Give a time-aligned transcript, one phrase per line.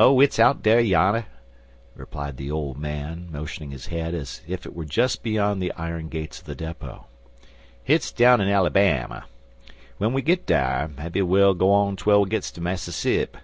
[0.00, 1.24] "Oh, hit's out yan,"
[1.94, 6.08] replied the old man, motioning his head as if it was just beyond the iron
[6.08, 7.06] gates of the depot.
[7.84, 9.22] "Hit's down in Alabam.
[9.98, 13.36] When we git dar, maybe well go on twel we gits ter Massasip."